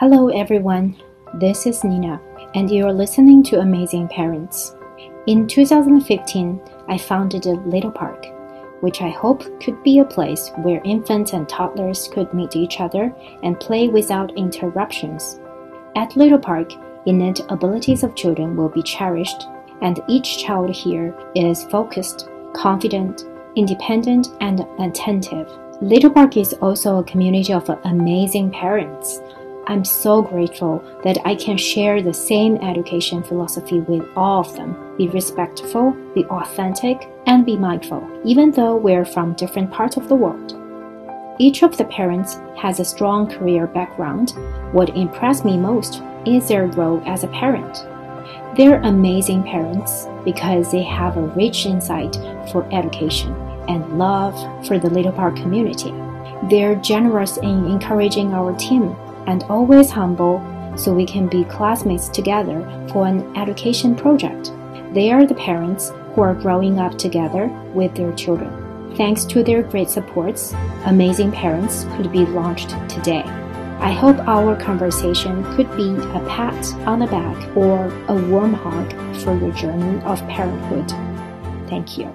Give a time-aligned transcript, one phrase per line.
[0.00, 0.96] Hello, everyone.
[1.34, 2.18] This is Nina,
[2.54, 4.74] and you're listening to Amazing Parents.
[5.26, 8.24] In 2015, I founded a little park,
[8.80, 13.14] which I hope could be a place where infants and toddlers could meet each other
[13.42, 15.38] and play without interruptions.
[15.94, 16.72] At Little Park,
[17.04, 19.48] innate abilities of children will be cherished,
[19.82, 25.52] and each child here is focused, confident, independent, and attentive.
[25.82, 29.20] Little Park is also a community of amazing parents.
[29.70, 34.96] I'm so grateful that I can share the same education philosophy with all of them.
[34.96, 40.16] Be respectful, be authentic, and be mindful, even though we're from different parts of the
[40.16, 40.56] world.
[41.38, 44.30] Each of the parents has a strong career background.
[44.72, 47.86] What impressed me most is their role as a parent.
[48.56, 52.16] They're amazing parents because they have a rich insight
[52.50, 53.32] for education
[53.68, 54.34] and love
[54.66, 55.94] for the Little Park community.
[56.50, 60.40] They're generous in encouraging our team and always humble
[60.76, 62.60] so we can be classmates together
[62.92, 64.52] for an education project.
[64.92, 68.94] They are the parents who are growing up together with their children.
[68.96, 70.52] Thanks to their great supports,
[70.84, 73.22] Amazing Parents could be launched today.
[73.80, 78.92] I hope our conversation could be a pat on the back or a warm hug
[79.22, 80.90] for your journey of parenthood.
[81.68, 82.12] Thank you.